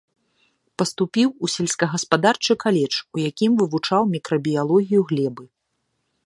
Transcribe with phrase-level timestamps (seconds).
[0.81, 5.45] Паступіў у сельскагаспадарчы каледж, у якім вывучаў мікрабіялогію глебы.